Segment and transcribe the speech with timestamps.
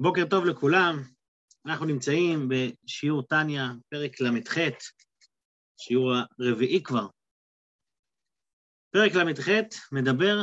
[0.00, 1.02] בוקר טוב לכולם,
[1.66, 4.54] אנחנו נמצאים בשיעור טניה, פרק ל"ח,
[5.80, 7.06] שיעור הרביעי כבר.
[8.90, 9.48] פרק ל"ח
[9.92, 10.36] מדבר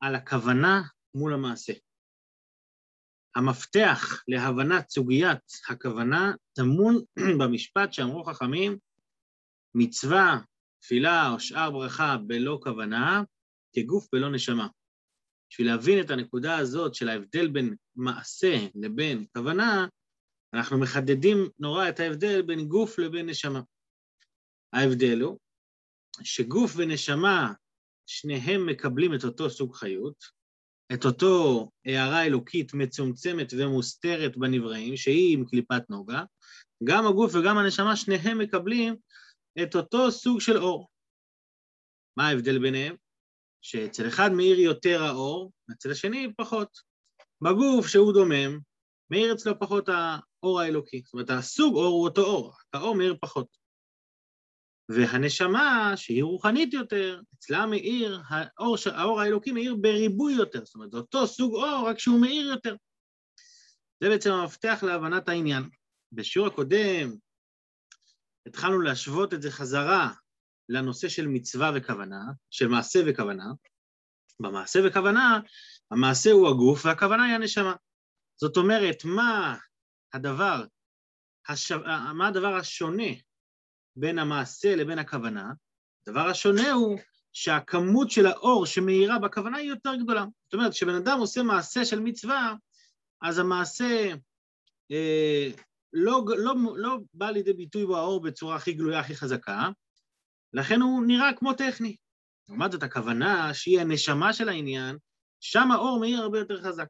[0.00, 0.82] על הכוונה
[1.14, 1.72] מול המעשה.
[3.36, 6.94] המפתח להבנת סוגיית הכוונה טמון
[7.40, 8.78] במשפט שאמרו חכמים,
[9.74, 10.38] מצווה,
[10.82, 13.22] תפילה או שאר ברכה בלא כוונה,
[13.76, 14.68] כגוף בלא נשמה.
[15.54, 19.86] בשביל להבין את הנקודה הזאת של ההבדל בין מעשה לבין כוונה,
[20.54, 23.60] אנחנו מחדדים נורא את ההבדל בין גוף לבין נשמה.
[24.72, 25.38] ההבדל הוא
[26.22, 27.52] שגוף ונשמה,
[28.06, 30.24] שניהם מקבלים את אותו סוג חיות,
[30.94, 36.24] את אותו הערה אלוקית מצומצמת ומוסתרת בנבראים, שהיא עם קליפת נוגה,
[36.84, 38.96] גם הגוף וגם הנשמה, שניהם מקבלים
[39.62, 40.88] את אותו סוג של אור.
[42.16, 43.03] מה ההבדל ביניהם?
[43.64, 46.68] שאצל אחד מאיר יותר האור, אצל השני פחות.
[47.40, 48.58] בגוף שהוא דומם,
[49.10, 51.02] מאיר אצלו פחות האור האלוקי.
[51.04, 53.46] זאת אומרת, הסוג אור הוא אותו אור, האור מאיר פחות.
[54.88, 60.64] והנשמה, שהיא רוחנית יותר, אצלה מאיר, האור, האור האלוקי מאיר בריבוי יותר.
[60.64, 62.76] זאת אומרת, אותו סוג אור, רק שהוא מאיר יותר.
[64.00, 65.68] זה בעצם המפתח להבנת העניין.
[66.12, 67.16] בשיעור הקודם
[68.46, 70.12] התחלנו להשוות את זה חזרה
[70.68, 73.44] לנושא של מצווה וכוונה, של מעשה וכוונה.
[74.40, 75.40] במעשה וכוונה,
[75.90, 77.74] המעשה הוא הגוף והכוונה היא הנשמה.
[78.36, 79.56] זאת אומרת, מה
[80.12, 80.64] הדבר,
[81.48, 81.74] השו...
[82.14, 83.12] מה הדבר השונה
[83.96, 85.52] בין המעשה לבין הכוונה?
[86.06, 86.98] הדבר השונה הוא
[87.32, 90.24] שהכמות של האור שמאירה בכוונה היא יותר גדולה.
[90.44, 92.54] זאת אומרת, כשבן אדם עושה מעשה של מצווה,
[93.22, 94.14] אז המעשה
[94.90, 95.50] אה,
[95.92, 99.68] לא, לא, לא בא לידי ביטוי בו האור בצורה הכי גלויה, הכי חזקה,
[100.54, 101.96] לכן הוא נראה כמו טכני.
[102.48, 104.96] לעומת זאת, הכוונה שהיא הנשמה של העניין,
[105.40, 106.86] שם האור מאיר הרבה יותר חזק.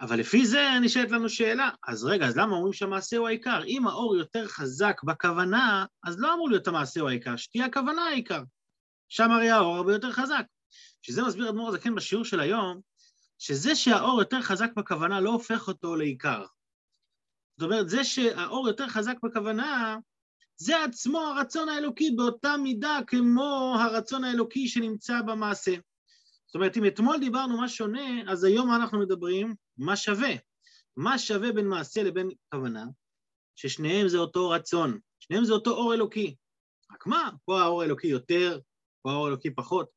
[0.00, 3.64] אבל לפי זה נשאלת לנו שאלה, אז רגע, אז למה אומרים שהמעשה הוא העיקר?
[3.66, 8.42] אם האור יותר חזק בכוונה, אז לא אמור להיות המעשה הוא העיקר, שתהיה הכוונה העיקר.
[9.08, 10.44] שם הרי האור הרבה יותר חזק.
[11.02, 12.80] שזה מסביר אדמו"ר הזקן בשיעור של היום,
[13.38, 16.44] שזה שהאור יותר חזק בכוונה לא הופך אותו לעיקר.
[17.56, 19.96] זאת אומרת, זה שהאור יותר חזק בכוונה,
[20.56, 25.74] זה עצמו הרצון האלוקי באותה מידה כמו הרצון האלוקי שנמצא במעשה.
[26.46, 30.34] זאת אומרת, אם אתמול דיברנו מה שונה, אז היום אנחנו מדברים מה שווה.
[30.96, 32.84] מה שווה בין מעשה לבין כוונה?
[33.56, 36.36] ששניהם זה אותו רצון, שניהם זה אותו אור אלוקי.
[36.92, 38.60] רק מה, פה האור האלוקי יותר,
[39.02, 39.88] פה האור האלוקי פחות,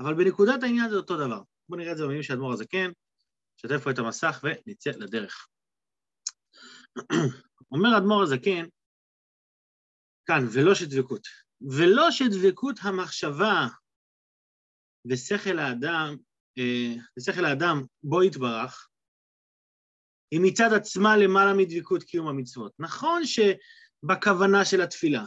[0.00, 1.42] אבל בנקודת העניין זה אותו דבר.
[1.68, 2.90] בואו נראה את זה במילים של אדמו"ר הזקן,
[3.56, 5.48] נשתף פה את המסך ונצא לדרך.
[7.72, 8.66] אומר אדמו"ר הזקן,
[10.28, 11.28] כאן, ולא שדבקות.
[11.60, 13.66] ולא שדבקות המחשבה
[15.10, 16.16] ושכל האדם,
[16.58, 18.88] אה, ושכל האדם בו יתברך,
[20.30, 22.72] היא מצד עצמה למעלה מדבקות קיום המצוות.
[22.78, 25.24] נכון שבכוונה של התפילה,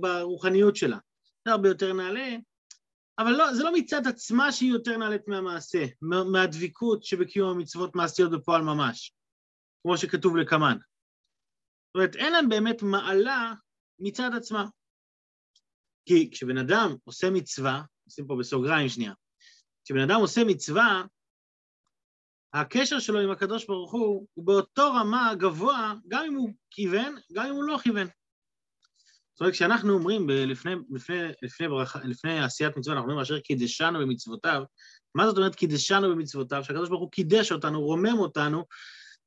[0.00, 0.98] ברוחניות שלה,
[1.44, 2.36] זה הרבה יותר נעלה,
[3.18, 5.84] אבל לא, זה לא מצד עצמה שהיא יותר נעלית מהמעשה,
[6.32, 9.12] מהדבקות שבקיום המצוות מעשיות בפועל ממש,
[9.82, 10.78] כמו שכתוב לקמן.
[10.78, 13.54] זאת אומרת, אין להם באמת מעלה
[13.98, 14.66] מצד עצמה.
[16.06, 19.12] כי כשבן אדם עושה מצווה, נשים פה בסוגריים שנייה,
[19.84, 21.02] כשבן אדם עושה מצווה,
[22.54, 27.46] הקשר שלו עם הקדוש ברוך הוא הוא באותו רמה גבוה, גם אם הוא כיוון, גם
[27.46, 28.06] אם הוא לא כיוון.
[29.34, 33.98] זאת אומרת, כשאנחנו אומרים לפני, לפני, לפני, ברח, לפני עשיית מצווה, אנחנו אומרים אשר קידשנו
[33.98, 34.62] במצוותיו,
[35.14, 36.64] מה זאת אומרת קידשנו במצוותיו?
[36.64, 38.64] שהקדוש ברוך הוא קידש אותנו, רומם אותנו,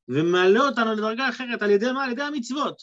[0.07, 2.03] ומעלה אותנו לדרגה אחרת, על ידי מה?
[2.03, 2.81] על ידי המצוות.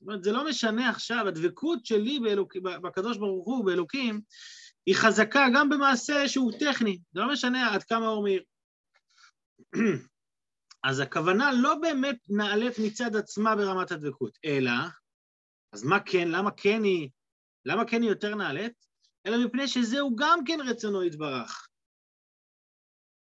[0.00, 2.56] זאת אומרת, זה לא משנה עכשיו, הדבקות שלי באלוק...
[2.56, 4.20] בקדוש ברוך הוא, באלוקים,
[4.86, 8.42] היא חזקה גם במעשה שהוא טכני, זה לא משנה עד כמה הוא מאיר.
[10.84, 14.72] אז הכוונה לא באמת נעלית מצד עצמה ברמת הדבקות, אלא,
[15.72, 17.10] אז מה כן, למה כן היא,
[17.64, 18.72] למה כן היא יותר נעלית?
[19.26, 21.68] אלא מפני שזהו גם כן רצונו יתברך.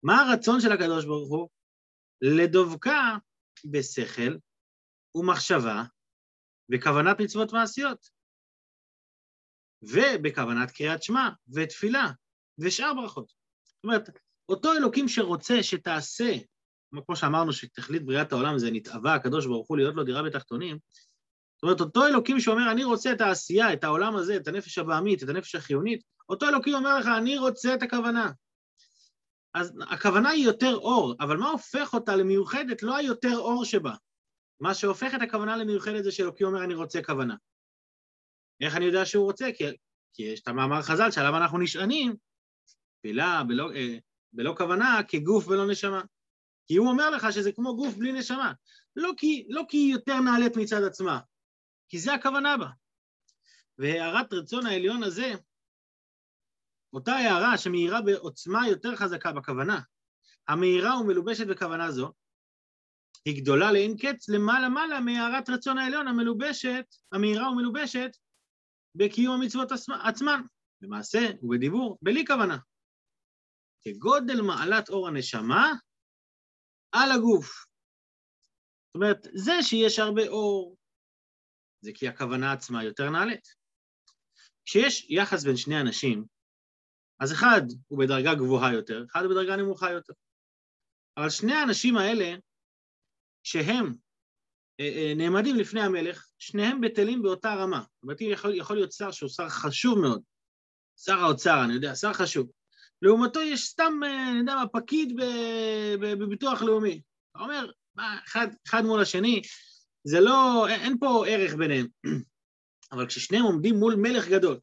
[0.03, 1.49] מה הרצון של הקדוש ברוך הוא?
[2.21, 3.17] לדבקה
[3.71, 4.37] בשכל
[5.15, 5.83] ומחשבה
[6.69, 8.09] בכוונת מצוות מעשיות,
[9.81, 12.11] ובכוונת קריאת שמע ותפילה
[12.57, 13.33] ושאר ברכות.
[13.65, 14.09] זאת אומרת,
[14.49, 16.33] אותו אלוקים שרוצה שתעשה,
[17.05, 20.77] כמו שאמרנו שתכלית בריאת העולם זה נתאווה הקדוש ברוך הוא להיות לו דירה בתחתונים,
[21.55, 25.23] זאת אומרת, אותו אלוקים שאומר, אני רוצה את העשייה, את העולם הזה, את הנפש הבעמית,
[25.23, 28.31] את הנפש החיונית, אותו אלוקים אומר לך, אני רוצה את הכוונה.
[29.53, 32.83] אז הכוונה היא יותר אור, אבל מה הופך אותה למיוחדת?
[32.83, 33.93] לא היותר אור שבה.
[34.63, 37.35] מה שהופך את הכוונה למיוחדת זה שאלוקי אומר, אני רוצה כוונה.
[38.61, 39.49] איך אני יודע שהוא רוצה?
[39.57, 39.63] כי,
[40.13, 42.15] כי יש את המאמר חז"ל שעליו אנחנו נשענים,
[42.99, 43.97] תפילה בלא, אה,
[44.33, 46.01] בלא כוונה, כגוף ולא נשמה.
[46.67, 48.53] כי הוא אומר לך שזה כמו גוף בלי נשמה.
[48.95, 51.19] לא כי, לא כי היא יותר נעלית מצד עצמה,
[51.89, 52.69] כי זה הכוונה בה.
[53.77, 55.33] והערת רצון העליון הזה,
[56.93, 59.79] אותה הערה שמאירה בעוצמה יותר חזקה בכוונה,
[60.47, 62.11] המאירה ומלובשת בכוונה זו,
[63.25, 68.11] היא גדולה לאין קץ למעלה מעלה מהערת רצון העליון המלובשת, המאירה ומלובשת
[68.95, 69.71] בקיום המצוות
[70.03, 70.41] עצמן,
[70.81, 72.57] במעשה ובדיבור, בלי כוונה.
[73.83, 75.71] כגודל מעלת אור הנשמה
[76.91, 77.65] על הגוף.
[78.87, 80.77] זאת אומרת, זה שיש הרבה אור,
[81.81, 83.47] זה כי הכוונה עצמה יותר נעלית.
[84.65, 86.25] כשיש יחס בין שני אנשים,
[87.19, 90.13] אז אחד הוא בדרגה גבוהה יותר, אחד הוא בדרגה נמוכה יותר.
[91.17, 92.35] אבל שני האנשים האלה,
[93.43, 93.93] כשהם
[94.79, 97.79] אה, אה, נעמדים לפני המלך, שניהם בטלים באותה רמה.
[97.79, 100.21] זאת אומרת, יכול, יכול להיות שר שהוא שר חשוב מאוד,
[100.99, 102.51] שר האוצר, אני יודע, שר חשוב.
[103.01, 105.19] לעומתו יש סתם, אה, אני יודע מה, פקיד
[105.99, 107.01] בביטוח לאומי.
[107.31, 109.41] אתה אומר, מה, אחד, אחד מול השני,
[110.03, 111.87] זה לא, אין פה ערך ביניהם.
[112.91, 114.59] אבל כששניהם עומדים מול מלך גדול,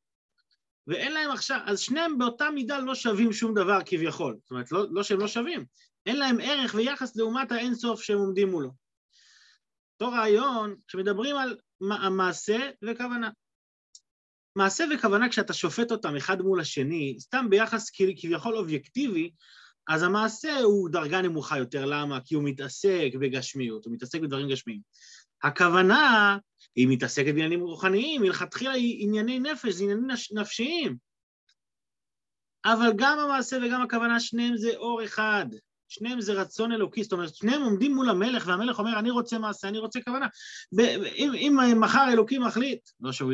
[0.86, 4.36] ואין להם עכשיו, אז שניהם באותה מידה לא שווים שום דבר כביכול.
[4.42, 5.64] זאת אומרת, לא, לא שהם לא שווים,
[6.06, 8.70] אין להם ערך ויחס לעומת האינסוף שהם עומדים מולו.
[10.00, 11.58] אותו רעיון, כשמדברים על
[12.10, 13.30] מעשה וכוונה.
[14.56, 19.30] מעשה וכוונה, כשאתה שופט אותם אחד מול השני, סתם ביחס כביכול אובייקטיבי,
[19.88, 21.86] אז המעשה הוא דרגה נמוכה יותר.
[21.86, 22.20] למה?
[22.24, 24.80] כי הוא מתעסק בגשמיות, הוא מתעסק בדברים גשמיים.
[25.42, 26.38] הכוונה,
[26.76, 30.96] היא מתעסקת בעניינים רוחניים, מלכתחילה היא ענייני נפש, זה עניינים נפשיים.
[32.64, 35.46] אבל גם המעשה וגם הכוונה, שניהם זה אור אחד.
[35.90, 39.68] שניהם זה רצון אלוקי, זאת אומרת, שניהם עומדים מול המלך, והמלך אומר, אני רוצה מעשה,
[39.68, 40.26] אני רוצה כוונה.
[41.16, 43.32] אם, אם מחר אלוקי מחליט, לא שהוא,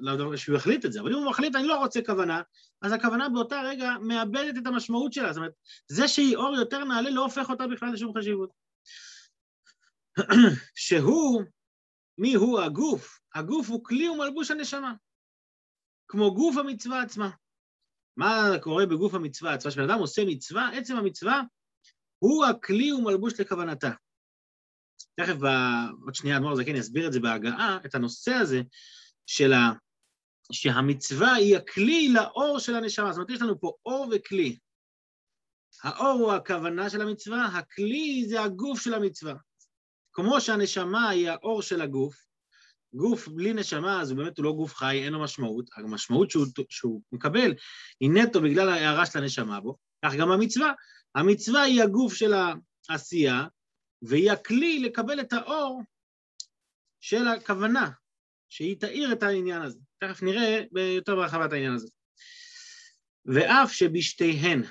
[0.00, 2.42] לא, לא שהוא יחליט את זה, אבל אם הוא מחליט, אני לא רוצה כוונה,
[2.82, 5.32] אז הכוונה באותה רגע מאבדת את המשמעות שלה.
[5.32, 5.52] זאת אומרת,
[5.88, 8.50] זה שהיא אור יותר נעלה לא הופך אותה בכלל לשום חשיבות.
[10.74, 11.42] שהוא,
[12.18, 13.20] מי הוא הגוף?
[13.34, 14.94] הגוף הוא כלי ומלבוש הנשמה,
[16.08, 17.30] כמו גוף המצווה עצמה.
[18.16, 19.70] מה קורה בגוף המצווה עצמה?
[19.70, 21.42] כשבן אדם עושה מצווה, עצם המצווה
[22.18, 23.90] הוא הכלי ומלבוש לכוונתה.
[25.20, 25.36] תכף
[26.04, 28.60] עוד שנייה אדמו"ר זקן יסביר את זה בהגעה, את הנושא הזה
[29.26, 29.72] של ה...
[30.52, 33.12] שהמצווה היא הכלי לאור של הנשמה.
[33.12, 34.58] זאת אומרת, יש לנו פה אור וכלי.
[35.82, 39.34] האור הוא הכוונה של המצווה, הכלי זה הגוף של המצווה.
[40.12, 42.16] כמו שהנשמה היא האור של הגוף,
[42.94, 47.02] גוף בלי נשמה, אז באמת הוא לא גוף חי, אין לו משמעות, המשמעות שהוא, שהוא
[47.12, 47.54] מקבל
[48.00, 50.72] היא נטו בגלל ההערה של הנשמה בו, כך גם המצווה.
[51.18, 52.32] המצווה היא הגוף של
[52.88, 53.46] העשייה,
[54.02, 55.82] והיא הכלי לקבל את האור
[57.00, 57.90] של הכוונה,
[58.48, 59.78] שהיא תאיר את העניין הזה.
[59.98, 60.62] תכף נראה
[60.96, 61.88] יותר בהרחבת העניין הזה.
[63.26, 64.62] ואף שבשתיהן,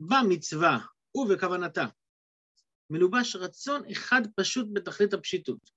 [0.00, 0.78] במצווה
[1.14, 1.86] ובכוונתה,
[2.90, 5.70] מלובש רצון אחד פשוט בתכלית הפשיטות.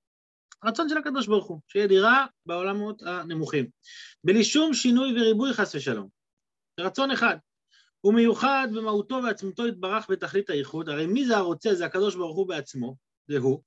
[0.64, 3.70] רצון של הקדוש ברוך הוא, שיהיה דירה בעולמות הנמוכים.
[4.24, 6.08] בלי שום שינוי וריבוי חס ושלום.
[6.80, 7.36] רצון אחד.
[8.00, 11.74] הוא מיוחד במהותו ועצמותו יתברך בתכלית הייחוד, הרי מי זה הרוצה?
[11.74, 12.96] זה הקדוש ברוך הוא בעצמו,
[13.28, 13.62] זה הוא.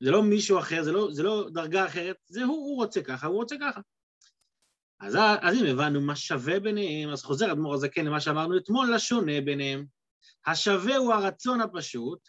[0.00, 3.26] זה לא מישהו אחר, זה לא, זה לא דרגה אחרת, זה הוא, הוא רוצה ככה,
[3.26, 3.80] הוא רוצה ככה.
[5.00, 9.40] אז, אז אם הבנו מה שווה ביניהם, אז חוזר אדמו"ר הזקן למה שאמרנו אתמול, לשונה
[9.44, 9.86] ביניהם.
[10.46, 12.28] השווה הוא הרצון הפשוט,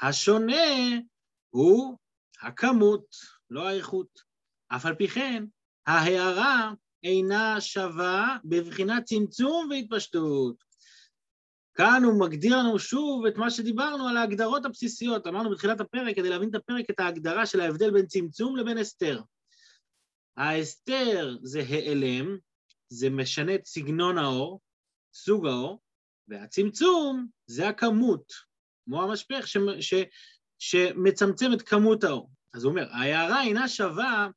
[0.00, 0.62] השונה
[1.50, 1.98] הוא
[2.42, 3.06] הכמות,
[3.50, 4.20] לא האיכות.
[4.68, 5.44] אף על פי כן,
[5.86, 6.72] ההערה
[7.04, 10.64] אינה שווה בבחינת צמצום והתפשטות.
[11.74, 15.26] כאן הוא מגדיר לנו שוב את מה שדיברנו על ההגדרות הבסיסיות.
[15.26, 19.20] אמרנו בתחילת הפרק, כדי להבין את הפרק, את ההגדרה של ההבדל בין צמצום לבין הסתר.
[20.36, 22.36] ההסתר זה העלם,
[22.88, 24.60] זה משנה את סגנון האור,
[25.14, 25.80] סוג האור,
[26.28, 28.32] והצמצום זה הכמות,
[28.84, 29.94] כמו המשפך ש, ש,
[30.58, 32.30] שמצמצם את כמות האור.
[32.54, 34.28] אז הוא אומר, ההערה אינה שווה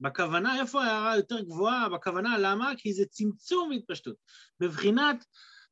[0.00, 1.88] בכוונה, איפה ההערה יותר גבוהה?
[1.88, 2.72] בכוונה, למה?
[2.78, 4.16] כי זה צמצום והתפשטות.
[4.60, 5.24] בבחינת,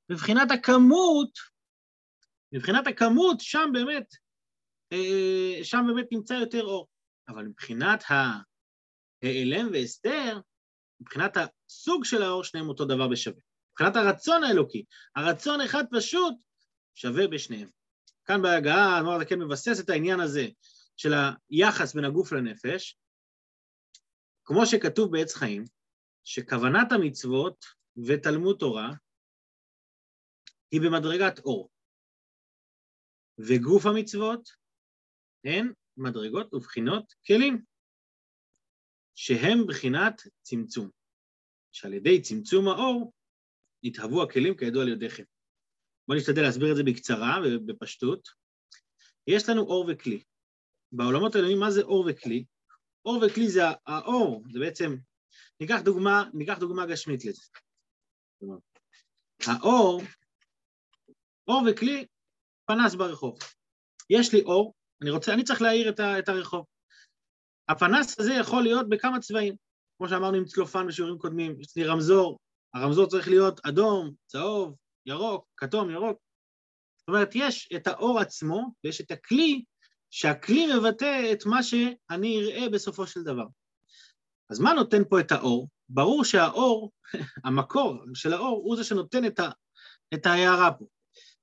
[0.09, 1.31] בבחינת הכמות,
[2.53, 4.07] מבחינת הכמות, שם באמת,
[4.93, 6.89] אה, שם באמת נמצא יותר אור.
[7.29, 8.05] אבל מבחינת
[9.23, 10.41] ההיעלם והסתר,
[11.01, 13.41] מבחינת הסוג של האור, שניהם אותו דבר בשווה.
[13.73, 14.85] מבחינת הרצון האלוקי,
[15.17, 16.35] הרצון אחד פשוט
[16.95, 17.69] שווה בשניהם.
[18.25, 20.47] כאן בהגעה, הנוער הזקן מבסס את העניין הזה
[20.97, 21.13] של
[21.51, 22.99] היחס בין הגוף לנפש,
[24.45, 25.65] כמו שכתוב בעץ חיים,
[26.25, 27.65] שכוונת המצוות
[28.07, 28.91] ותלמוד תורה
[30.71, 31.71] היא במדרגת אור,
[33.39, 34.49] וגוף המצוות
[35.45, 37.65] הן מדרגות ובחינות כלים,
[39.15, 40.91] שהם בחינת צמצום,
[41.73, 43.13] שעל ידי צמצום האור
[43.83, 45.23] נתהוו הכלים כידוע על ידיכם.
[46.09, 48.29] בואו נשתדל להסביר את זה בקצרה ובפשטות.
[49.27, 50.23] יש לנו אור וכלי.
[50.93, 52.45] בעולמות העליונים, מה זה אור וכלי?
[53.05, 54.97] אור וכלי זה האור, זה בעצם,
[55.61, 57.43] ניקח דוגמה, ניקח דוגמה גשמית לזה.
[59.47, 60.03] האור,
[61.49, 62.07] אור וכלי,
[62.67, 63.39] פנס ברחוב.
[64.11, 66.67] יש לי אור, אני רוצה, אני צריך להאיר את, ה, את הרחוב.
[67.69, 69.57] הפנס הזה יכול להיות בכמה צבעים,
[69.99, 72.39] כמו שאמרנו עם צלופן בשיעורים קודמים, יש לי רמזור,
[72.75, 76.19] הרמזור צריך להיות אדום, צהוב, ירוק, כתום, ירוק.
[76.97, 79.65] זאת אומרת, יש את האור עצמו ויש את הכלי,
[80.17, 83.47] שהכלי מבטא את מה שאני אראה בסופו של דבר.
[84.51, 85.69] אז מה נותן פה את האור?
[85.89, 86.93] ברור שהאור,
[87.45, 89.51] המקור של האור, הוא זה שנותן את, ה,
[90.15, 90.85] את ההערה פה.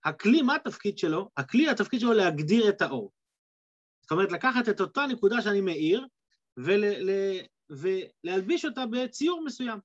[0.05, 1.29] הכלי, מה התפקיד שלו?
[1.37, 3.11] הכלי, התפקיד שלו להגדיר את האור.
[4.01, 6.07] זאת אומרת, לקחת את אותה נקודה שאני מאיר
[6.57, 7.11] ול, ל,
[7.69, 9.79] ולהלביש אותה בציור מסוים.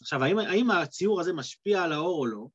[0.00, 2.46] עכשיו, האם, האם הציור הזה משפיע על האור או לא?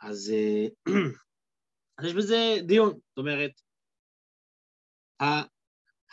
[0.00, 0.66] אז, אה,
[1.98, 2.90] אז יש בזה דיון.
[3.08, 3.69] זאת אומרת,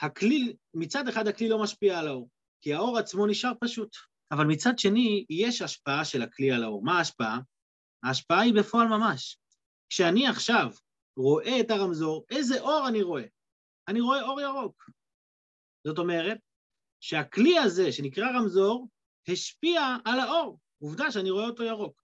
[0.02, 2.30] הכלי, מצד אחד הכלי לא משפיע על האור,
[2.62, 3.96] כי האור עצמו נשאר פשוט,
[4.32, 6.84] אבל מצד שני, יש השפעה של הכלי על האור.
[6.84, 7.40] מה ההשפעה?
[8.04, 9.38] ההשפעה היא בפועל ממש.
[9.90, 10.72] כשאני עכשיו
[11.18, 13.24] רואה את הרמזור, איזה אור אני רואה?
[13.88, 14.90] אני רואה אור ירוק.
[15.88, 16.38] זאת אומרת,
[17.00, 18.88] שהכלי הזה, שנקרא רמזור,
[19.28, 20.60] השפיע על האור.
[20.82, 22.02] עובדה שאני רואה אותו ירוק.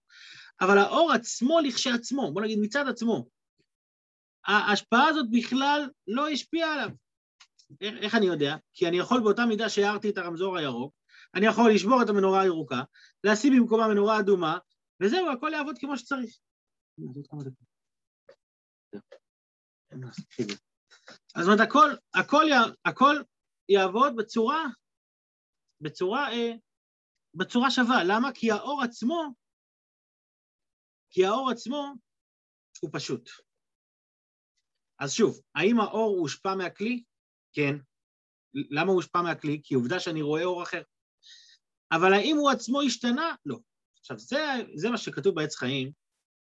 [0.60, 3.26] אבל האור עצמו לכשעצמו, בוא נגיד מצד עצמו,
[4.46, 6.88] ההשפעה הזאת בכלל לא השפיעה עליו.
[7.80, 8.56] איך, איך אני יודע?
[8.72, 10.94] כי אני יכול באותה מידה שהערתי את הרמזור הירוק,
[11.34, 12.82] אני יכול לשבור את המנורה הירוקה,
[13.24, 14.58] לשים במקומה מנורה אדומה,
[15.02, 16.36] וזהו, הכל יעבוד כמו שצריך.
[21.34, 22.46] אז זאת אומרת, הכל, הכל,
[22.84, 23.14] הכל
[23.68, 24.64] יעבוד בצורה,
[25.80, 26.52] בצורה, אה,
[27.34, 28.04] בצורה שווה.
[28.04, 28.28] למה?
[28.34, 29.34] כי האור עצמו,
[31.10, 31.94] כי האור עצמו
[32.80, 33.30] הוא פשוט.
[35.04, 37.02] אז שוב, האם האור הושפע מהכלי?
[37.52, 37.76] כן.
[38.54, 39.60] למה הוא הושפע מהכלי?
[39.64, 40.82] כי עובדה שאני רואה אור אחר.
[41.92, 43.34] אבל האם הוא עצמו השתנה?
[43.46, 43.58] לא.
[44.00, 44.38] עכשיו, זה,
[44.74, 45.92] זה מה שכתוב בעץ חיים,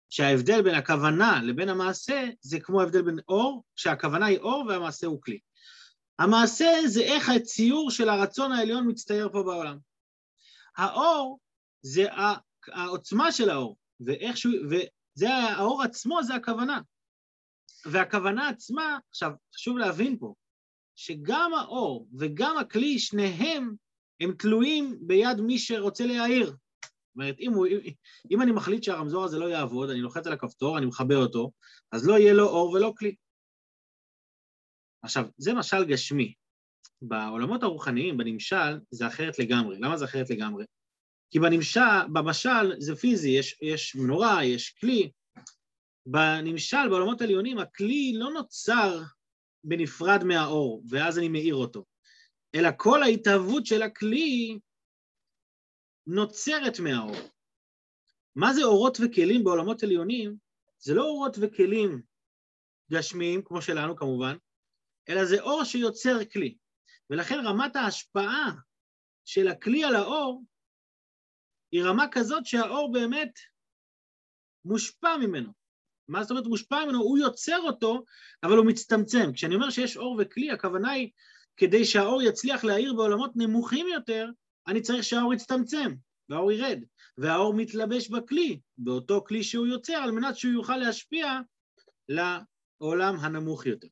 [0.09, 5.21] שההבדל בין הכוונה לבין המעשה זה כמו ההבדל בין אור, שהכוונה היא אור והמעשה הוא
[5.21, 5.39] כלי.
[6.19, 9.77] המעשה זה איך הציור של הרצון העליון מצטייר פה בעולם.
[10.77, 11.39] האור
[11.81, 12.05] זה
[12.67, 16.81] העוצמה של האור, ואיכשהו, וזה האור עצמו זה הכוונה.
[17.85, 20.33] והכוונה עצמה, עכשיו, חשוב להבין פה,
[20.95, 23.75] שגם האור וגם הכלי, שניהם
[24.19, 26.45] הם תלויים ביד מי שרוצה להעיר.
[26.45, 27.67] זאת אומרת, אם, הוא,
[28.31, 31.51] אם אני מחליט שהרמזור הזה לא יעבוד, אני לוחץ על הכפתור, אני מכבה אותו,
[31.91, 33.15] אז לא יהיה לו אור ולא כלי.
[35.03, 36.33] עכשיו, זה משל גשמי.
[37.01, 39.79] בעולמות הרוחניים, בנמשל, זה אחרת לגמרי.
[39.79, 40.65] למה זה אחרת לגמרי?
[41.31, 45.11] כי בנמשל, במשל זה פיזי, יש, יש מנורה, יש כלי.
[46.05, 49.01] בנמשל, בעולמות העליונים, הכלי לא נוצר
[49.63, 51.85] בנפרד מהאור, ואז אני מאיר אותו,
[52.55, 54.59] אלא כל ההתהוות של הכלי
[56.07, 57.15] נוצרת מהאור.
[58.35, 60.35] מה זה אורות וכלים בעולמות עליונים?
[60.79, 62.01] זה לא אורות וכלים
[62.91, 64.35] גשמיים, כמו שלנו כמובן,
[65.09, 66.57] אלא זה אור שיוצר כלי.
[67.09, 68.51] ולכן רמת ההשפעה
[69.25, 70.43] של הכלי על האור
[71.71, 73.39] היא רמה כזאת שהאור באמת
[74.65, 75.62] מושפע ממנו.
[76.07, 76.99] מה זאת אומרת מושפע ממנו?
[76.99, 78.03] הוא יוצר אותו,
[78.43, 79.33] אבל הוא מצטמצם.
[79.33, 81.09] כשאני אומר שיש אור וכלי, הכוונה היא,
[81.57, 84.27] כדי שהאור יצליח להאיר בעולמות נמוכים יותר,
[84.67, 85.93] אני צריך שהאור יצטמצם,
[86.29, 86.79] והאור ירד,
[87.17, 91.39] והאור מתלבש בכלי, באותו כלי שהוא יוצר, על מנת שהוא יוכל להשפיע
[92.09, 93.87] לעולם הנמוך יותר.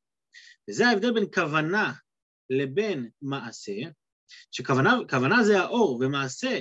[0.69, 1.93] וזה ההבדל בין כוונה
[2.49, 3.75] לבין מעשה,
[4.51, 6.59] שכוונה זה האור ומעשה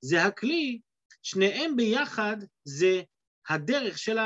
[0.00, 0.80] זה הכלי,
[1.22, 3.02] שניהם ביחד זה
[3.48, 4.18] הדרך של,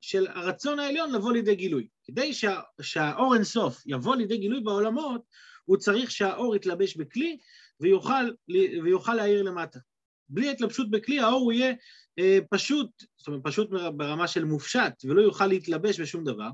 [0.00, 1.88] של הרצון העליון לבוא לידי גילוי.
[2.04, 5.22] כדי שה, שהאור אינסוף יבוא לידי גילוי בעולמות,
[5.64, 7.38] הוא צריך שהאור יתלבש בכלי
[7.80, 8.30] ויוכל,
[8.84, 9.78] ויוכל להאיר למטה.
[10.28, 11.74] בלי התלבשות בכלי, האור הוא יהיה
[12.18, 16.50] אה, פשוט, זאת אומרת, פשוט ברמה של מופשט, ולא יוכל להתלבש בשום דבר,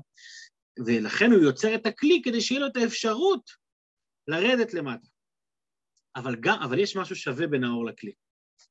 [0.85, 3.49] ולכן הוא יוצר את הכלי כדי שיהיה לו את האפשרות
[4.27, 5.07] לרדת למטה.
[6.15, 8.13] אבל, גם, אבל יש משהו שווה בין האור לכלי.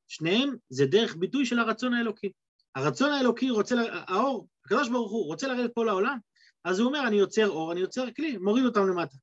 [0.07, 2.31] שניהם זה דרך ביטוי של הרצון האלוקי.
[2.75, 3.75] הרצון האלוקי רוצה,
[4.07, 6.17] האור, הקדוש ברוך הוא רוצה לרדת פה לעולם,
[6.63, 9.17] אז הוא אומר, אני יוצר אור, אני יוצר כלי, מוריד אותם למטה.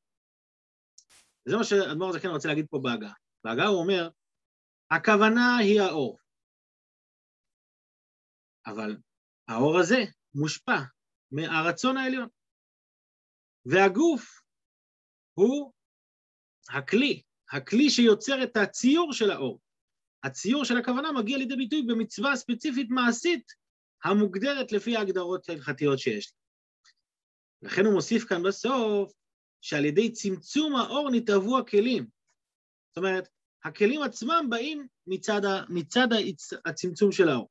[1.46, 3.12] וזה מה שאדמו"ר הזקן רוצה להגיד פה בהגה.
[3.44, 4.08] בהגה הוא אומר,
[4.90, 6.18] הכוונה היא האור.
[8.66, 8.96] אבל
[9.48, 10.00] האור הזה
[10.34, 10.78] מושפע
[11.32, 12.28] מהרצון העליון.
[13.66, 14.42] והגוף
[15.34, 15.72] הוא
[16.70, 19.60] הכלי, הכלי שיוצר את הציור של האור.
[20.24, 23.52] הציור של הכוונה מגיע לידי ביטוי במצווה ספציפית מעשית
[24.04, 26.38] המוגדרת לפי ההגדרות ההלכתיות שיש לי.
[27.68, 29.12] לכן הוא מוסיף כאן בסוף,
[29.60, 32.06] שעל ידי צמצום האור נתעבו הכלים.
[32.88, 33.28] זאת אומרת,
[33.64, 36.08] הכלים עצמם באים מצד, ה, מצד
[36.66, 37.48] הצמצום של האור.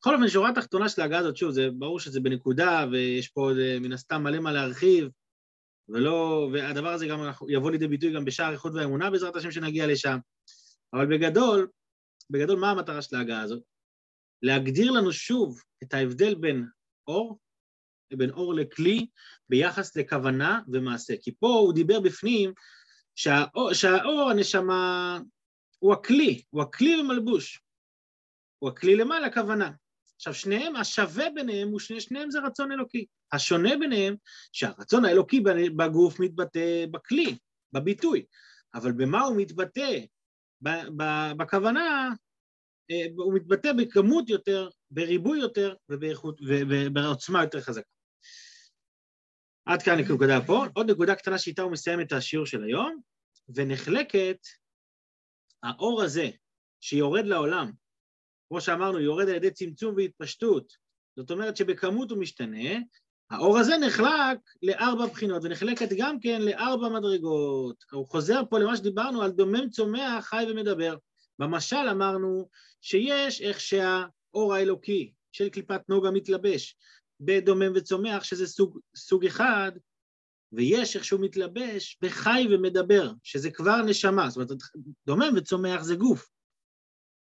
[0.00, 3.56] בכל אופן, שורה תחתונה של ההגעה הזאת, שוב, זה ברור שזה בנקודה, ויש פה עוד
[3.80, 5.08] מן הסתם מלא מה להרחיב,
[5.88, 10.18] ולא, והדבר הזה גם יבוא לידי ביטוי גם בשער איכות והאמונה בעזרת השם שנגיע לשם.
[10.92, 11.68] אבל בגדול,
[12.30, 13.62] בגדול, מה המטרה של ההגעה הזאת?
[14.42, 16.66] להגדיר לנו שוב את ההבדל בין
[17.06, 17.38] אור,
[18.12, 19.06] בין אור לכלי,
[19.48, 21.14] ביחס לכוונה ומעשה.
[21.22, 22.52] כי פה הוא דיבר בפנים
[23.16, 25.18] שהאור, שהאור הנשמה,
[25.78, 27.60] הוא הכלי, הוא הכלי ומלבוש.
[28.58, 29.70] הוא הכלי למעלה, כוונה.
[30.16, 33.06] עכשיו, שניהם, השווה ביניהם הוא שני, שניהם זה רצון אלוקי.
[33.32, 34.16] השונה ביניהם,
[34.52, 35.40] שהרצון האלוקי
[35.76, 37.38] בגוף מתבטא בכלי,
[37.72, 38.24] בביטוי,
[38.74, 39.98] אבל במה הוא מתבטא?
[41.36, 42.08] בכוונה,
[42.90, 47.90] אה, הוא מתבטא בכמות יותר, בריבוי יותר ובאיכות, ובעוצמה יותר חזקה.
[49.66, 50.66] עד כאן נקודה פה.
[50.74, 53.00] עוד נקודה קטנה שאיתה הוא מסיים את השיעור של היום,
[53.54, 54.38] ונחלקת
[55.62, 56.30] האור הזה
[56.80, 57.70] שיורד לעולם,
[58.48, 60.72] כמו שאמרנו, יורד על ידי צמצום והתפשטות,
[61.16, 62.78] זאת אומרת שבכמות הוא משתנה,
[63.30, 67.84] האור הזה נחלק לארבע בחינות, ונחלקת גם כן לארבע מדרגות.
[67.92, 70.96] הוא חוזר פה למה שדיברנו על דומם צומח, חי ומדבר.
[71.38, 72.48] במשל אמרנו
[72.80, 76.76] שיש איך שהאור האלוקי של קליפת נוגה מתלבש
[77.20, 79.72] בדומם וצומח, שזה סוג, סוג אחד,
[80.52, 84.30] ויש איך שהוא מתלבש בחי ומדבר, שזה כבר נשמה.
[84.30, 84.62] זאת אומרת,
[85.06, 86.28] דומם וצומח זה גוף.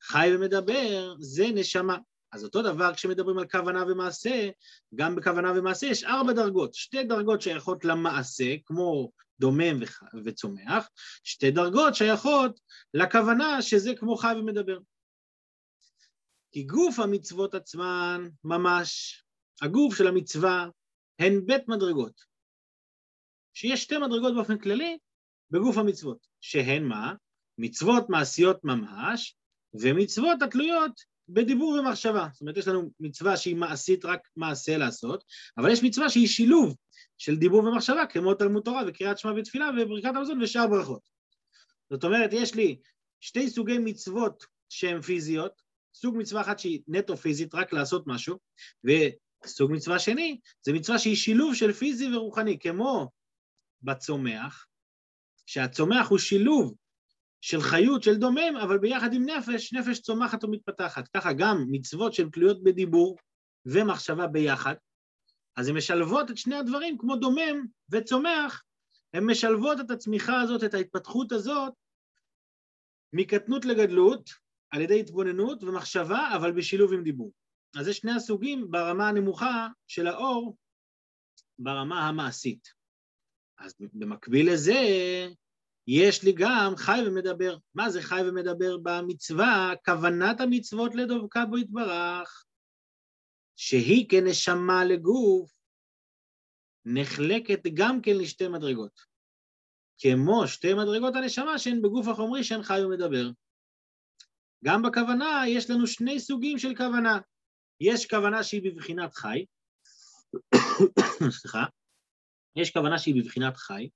[0.02, 1.98] חי ומדבר זה נשמה.
[2.32, 4.50] אז אותו דבר כשמדברים על כוונה ומעשה,
[4.96, 9.80] גם בכוונה ומעשה יש ארבע דרגות, שתי דרגות שייכות למעשה, כמו דומם
[10.26, 10.90] וצומח,
[11.24, 12.60] שתי דרגות שייכות
[12.94, 14.78] לכוונה, שזה כמו חי ומדבר.
[16.52, 19.24] כי גוף המצוות עצמן, ממש,
[19.62, 20.68] הגוף של המצווה,
[21.20, 22.22] הן בית מדרגות.
[23.54, 24.98] שיש שתי מדרגות באופן כללי
[25.52, 27.14] בגוף המצוות, שהן מה?
[27.58, 29.36] מצוות מעשיות ממש,
[29.74, 32.28] ומצוות התלויות בדיבור ומחשבה.
[32.34, 35.24] זאת אומרת, יש לנו מצווה שהיא מעשית, רק מעשה לעשות,
[35.58, 36.76] אבל יש מצווה שהיא שילוב
[37.18, 41.02] של דיבור ומחשבה, כמו תלמוד תורה וקריאת שמע ותפילה וברכת המזון ושאר ברכות.
[41.90, 42.78] זאת אומרת, יש לי
[43.20, 45.62] שתי סוגי מצוות שהן פיזיות,
[45.94, 48.38] סוג מצווה אחת שהיא נטו פיזית, רק לעשות משהו,
[48.84, 53.10] וסוג מצווה שני, זה מצווה שהיא שילוב של פיזי ורוחני, כמו
[53.82, 54.66] בצומח,
[55.46, 56.76] שהצומח הוא שילוב
[57.42, 61.08] של חיות, של דומם, אבל ביחד עם נפש, נפש צומחת ומתפתחת.
[61.08, 63.18] ככה גם מצוות שהן תלויות בדיבור
[63.66, 64.76] ומחשבה ביחד,
[65.56, 68.64] אז הן משלבות את שני הדברים, כמו דומם וצומח,
[69.14, 71.74] הן משלבות את הצמיחה הזאת, את ההתפתחות הזאת,
[73.14, 74.30] מקטנות לגדלות,
[74.72, 77.32] על ידי התבוננות ומחשבה, אבל בשילוב עם דיבור.
[77.76, 80.58] אז זה שני הסוגים ברמה הנמוכה של האור,
[81.60, 82.74] ברמה המעשית.
[83.58, 84.74] אז במקביל לזה,
[85.92, 87.58] יש לי גם חי ומדבר.
[87.76, 89.74] מה זה חי ומדבר במצווה?
[89.86, 92.46] כוונת המצוות לדבקה בו יתברך,
[93.56, 95.52] שהיא כנשמה לגוף,
[96.86, 99.00] נחלקת גם כן לשתי מדרגות.
[100.00, 103.30] כמו שתי מדרגות הנשמה שהן בגוף החומרי שהן חי ומדבר.
[104.66, 107.20] גם בכוונה יש לנו שני סוגים של כוונה.
[107.82, 109.46] יש כוונה שהיא בבחינת חי,
[111.40, 111.66] סליחה,
[112.56, 113.90] יש כוונה שהיא בבחינת חי,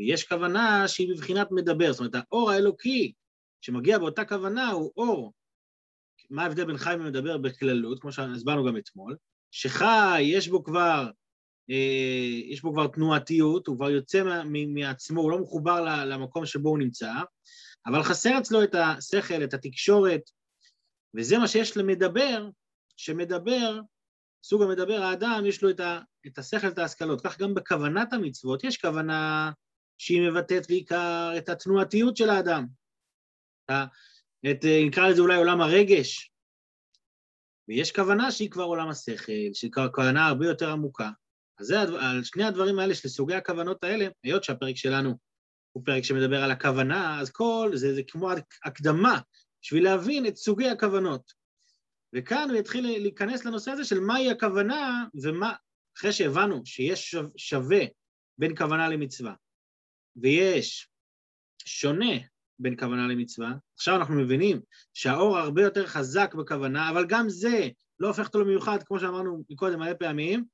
[0.00, 3.12] ויש כוונה שהיא בבחינת מדבר, זאת אומרת, האור האלוקי
[3.60, 5.32] שמגיע באותה כוונה הוא אור.
[6.30, 9.16] מה ההבדל בין חי ומדבר בכללות, כמו שהסברנו גם אתמול?
[9.50, 11.10] שחי, יש בו כבר,
[11.70, 14.22] אה, יש בו כבר תנועתיות, הוא כבר יוצא
[14.68, 17.12] מעצמו, הוא לא מחובר למקום שבו הוא נמצא,
[17.86, 20.22] אבל חסר אצלו את השכל, את התקשורת,
[21.14, 22.48] וזה מה שיש למדבר,
[22.96, 23.80] שמדבר,
[24.44, 27.20] סוג המדבר, האדם, יש לו את, ה, את השכל, את ההשכלות.
[27.20, 29.50] כך גם בכוונת המצוות, יש כוונה
[30.00, 32.66] שהיא מבטאת בעיקר את התנועתיות של האדם.
[34.50, 36.32] את, נקרא לזה אולי עולם הרגש,
[37.68, 41.10] ויש כוונה שהיא כבר עולם השכל, שהיא כוונה הרבה יותר עמוקה.
[41.58, 45.18] אז זה, על שני הדברים האלה, של סוגי הכוונות האלה, היות שהפרק שלנו
[45.72, 48.30] הוא פרק שמדבר על הכוונה, אז כל זה, זה כמו
[48.64, 49.20] הקדמה,
[49.62, 51.32] בשביל להבין את סוגי הכוונות.
[52.14, 55.54] וכאן הוא יתחיל להיכנס לנושא הזה של מהי הכוונה, ומה,
[55.98, 57.80] אחרי שהבנו שיש שווה
[58.38, 59.34] בין כוונה למצווה,
[60.22, 60.88] ויש
[61.64, 62.14] שונה
[62.58, 64.60] בין כוונה למצווה, עכשיו אנחנו מבינים
[64.94, 67.68] שהאור הרבה יותר חזק בכוונה, אבל גם זה
[68.00, 70.44] לא הופך אותו למיוחד, כמו שאמרנו מקודם מלא פעמים,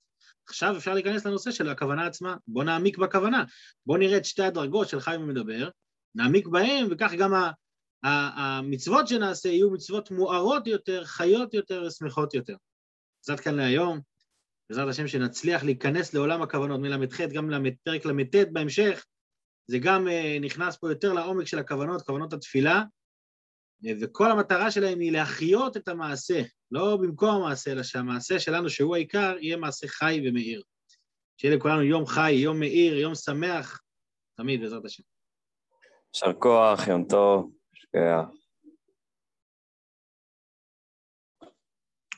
[0.48, 2.36] עכשיו אפשר להיכנס לנושא של הכוונה עצמה.
[2.46, 3.44] בואו נעמיק בכוונה.
[3.86, 5.68] בואו נראה את שתי הדרגות של חיים ומדבר,
[6.14, 7.32] נעמיק בהם, וכך גם
[8.02, 12.56] המצוות שנעשה יהיו מצוות מוארות יותר, חיות יותר ושמחות יותר.
[13.24, 14.00] אז עד כאן להיום.
[14.70, 19.04] בעזרת השם שנצליח להיכנס לעולם הכוונות מל"ח, גם לפרק ל"ט בהמשך,
[19.66, 22.82] זה גם uh, נכנס פה יותר לעומק של הכוונות, כוונות התפילה,
[23.84, 28.96] uh, וכל המטרה שלהם היא להחיות את המעשה, לא במקום המעשה, אלא שהמעשה שלנו, שהוא
[28.96, 30.62] העיקר, יהיה מעשה חי ומאיר.
[31.36, 33.80] שיהיה לכולנו יום חי, יום מאיר, יום שמח,
[34.36, 35.02] תמיד, בעזרת השם.
[36.14, 38.45] יישר כוח, יום טוב, שכח.